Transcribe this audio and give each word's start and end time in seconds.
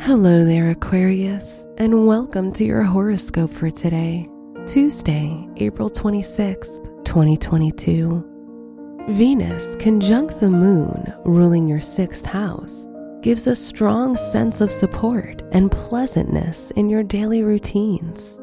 Hello 0.00 0.44
there, 0.44 0.70
Aquarius, 0.70 1.66
and 1.78 2.06
welcome 2.06 2.52
to 2.52 2.64
your 2.64 2.82
horoscope 2.82 3.50
for 3.50 3.70
today, 3.70 4.28
Tuesday, 4.66 5.48
April 5.56 5.90
26th, 5.90 7.04
2022. 7.04 9.04
Venus 9.08 9.74
conjunct 9.76 10.38
the 10.38 10.50
moon, 10.50 11.12
ruling 11.24 11.66
your 11.66 11.80
sixth 11.80 12.24
house, 12.24 12.86
gives 13.22 13.46
a 13.46 13.56
strong 13.56 14.16
sense 14.16 14.60
of 14.60 14.70
support 14.70 15.42
and 15.52 15.72
pleasantness 15.72 16.70
in 16.72 16.88
your 16.88 17.02
daily 17.02 17.42
routines. 17.42 18.38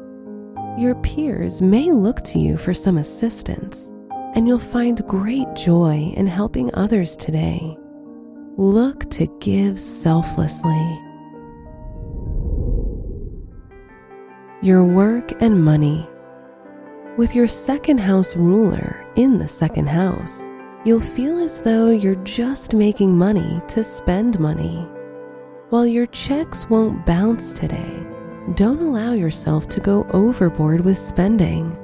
Your 0.76 0.96
peers 0.96 1.62
may 1.62 1.90
look 1.90 2.22
to 2.24 2.38
you 2.38 2.58
for 2.58 2.74
some 2.74 2.98
assistance, 2.98 3.94
and 4.34 4.46
you'll 4.46 4.58
find 4.58 5.06
great 5.06 5.52
joy 5.54 6.12
in 6.16 6.26
helping 6.26 6.74
others 6.74 7.16
today. 7.16 7.78
Look 8.56 9.08
to 9.12 9.28
give 9.40 9.80
selflessly. 9.80 11.00
Your 14.64 14.82
work 14.82 15.42
and 15.42 15.62
money. 15.62 16.08
With 17.18 17.34
your 17.34 17.46
second 17.46 17.98
house 17.98 18.34
ruler 18.34 19.06
in 19.14 19.36
the 19.36 19.46
second 19.46 19.90
house, 19.90 20.48
you'll 20.86 21.02
feel 21.02 21.38
as 21.38 21.60
though 21.60 21.90
you're 21.90 22.24
just 22.24 22.72
making 22.72 23.14
money 23.14 23.60
to 23.68 23.84
spend 23.84 24.40
money. 24.40 24.88
While 25.68 25.86
your 25.86 26.06
checks 26.06 26.66
won't 26.70 27.04
bounce 27.04 27.52
today, 27.52 28.06
don't 28.54 28.80
allow 28.80 29.12
yourself 29.12 29.68
to 29.68 29.80
go 29.80 30.06
overboard 30.14 30.82
with 30.82 30.96
spending. 30.96 31.76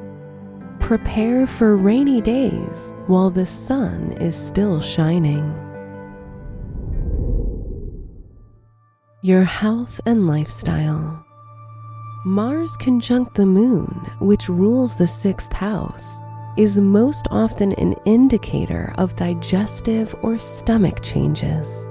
Prepare 0.80 1.46
for 1.46 1.76
rainy 1.76 2.22
days 2.22 2.94
while 3.08 3.28
the 3.28 3.44
sun 3.44 4.12
is 4.12 4.34
still 4.34 4.80
shining. 4.80 5.54
Your 9.20 9.44
health 9.44 10.00
and 10.06 10.26
lifestyle. 10.26 11.26
Mars 12.24 12.76
conjunct 12.76 13.34
the 13.34 13.46
moon, 13.46 13.88
which 14.20 14.50
rules 14.50 14.94
the 14.94 15.06
sixth 15.06 15.54
house, 15.54 16.20
is 16.58 16.78
most 16.78 17.26
often 17.30 17.72
an 17.74 17.94
indicator 18.04 18.92
of 18.98 19.16
digestive 19.16 20.14
or 20.20 20.36
stomach 20.36 21.02
changes. 21.02 21.90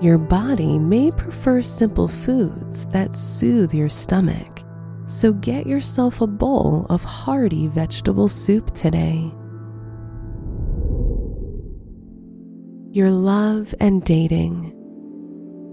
Your 0.00 0.18
body 0.18 0.78
may 0.78 1.10
prefer 1.10 1.62
simple 1.62 2.06
foods 2.06 2.86
that 2.88 3.16
soothe 3.16 3.74
your 3.74 3.88
stomach, 3.88 4.62
so 5.06 5.32
get 5.32 5.66
yourself 5.66 6.20
a 6.20 6.28
bowl 6.28 6.86
of 6.88 7.02
hearty 7.02 7.66
vegetable 7.66 8.28
soup 8.28 8.72
today. 8.72 9.34
Your 12.92 13.10
love 13.10 13.74
and 13.80 14.04
dating. 14.04 14.76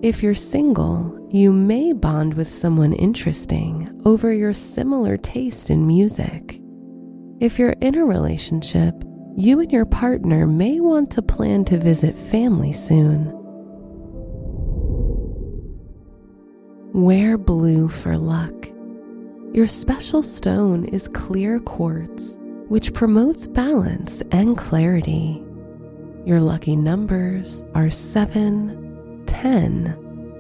If 0.02 0.24
you're 0.24 0.34
single, 0.34 1.17
you 1.30 1.52
may 1.52 1.92
bond 1.92 2.36
with 2.36 2.50
someone 2.50 2.94
interesting 2.94 4.02
over 4.06 4.32
your 4.32 4.54
similar 4.54 5.18
taste 5.18 5.70
in 5.70 5.86
music. 5.86 6.62
If 7.42 7.60
you're 7.60 7.76
in 7.82 7.96
a 7.96 8.06
relationship, 8.06 8.94
you 9.36 9.60
and 9.60 9.72
your 9.72 9.86
partner 9.86 10.48
may 10.48 10.80
want 10.80 11.12
to 11.12 11.22
plan 11.22 11.66
to 11.66 11.78
visit 11.78 12.18
family 12.18 12.72
soon. 12.72 13.32
Wear 16.94 17.38
blue 17.38 17.90
for 17.90 18.18
luck. 18.18 18.54
Your 19.54 19.68
special 19.68 20.24
stone 20.24 20.86
is 20.86 21.10
clear 21.10 21.60
quartz, 21.60 22.40
which 22.70 22.94
promotes 22.94 23.48
balance 23.48 24.24
and 24.32 24.58
clarity. 24.58 25.44
Your 26.26 26.40
lucky 26.40 26.78
numbers 26.78 27.66
are 27.76 27.92
7, 27.92 29.24
10, 29.28 30.07